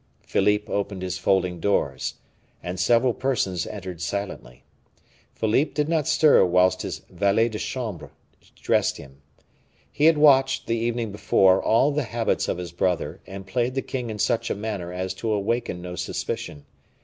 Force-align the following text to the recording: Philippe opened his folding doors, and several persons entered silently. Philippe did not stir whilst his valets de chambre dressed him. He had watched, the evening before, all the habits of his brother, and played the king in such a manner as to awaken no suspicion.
Philippe 0.25 0.65
opened 0.67 1.03
his 1.03 1.19
folding 1.19 1.59
doors, 1.59 2.15
and 2.63 2.79
several 2.79 3.13
persons 3.13 3.67
entered 3.67 4.01
silently. 4.01 4.63
Philippe 5.35 5.73
did 5.73 5.87
not 5.87 6.07
stir 6.07 6.43
whilst 6.43 6.81
his 6.81 7.03
valets 7.11 7.51
de 7.51 7.59
chambre 7.59 8.09
dressed 8.59 8.97
him. 8.97 9.21
He 9.91 10.05
had 10.05 10.17
watched, 10.17 10.65
the 10.65 10.75
evening 10.75 11.11
before, 11.11 11.61
all 11.61 11.91
the 11.91 12.01
habits 12.05 12.47
of 12.47 12.57
his 12.57 12.71
brother, 12.71 13.21
and 13.27 13.45
played 13.45 13.75
the 13.75 13.83
king 13.83 14.09
in 14.09 14.17
such 14.17 14.49
a 14.49 14.55
manner 14.55 14.91
as 14.91 15.13
to 15.13 15.31
awaken 15.31 15.83
no 15.83 15.93
suspicion. 15.95 16.65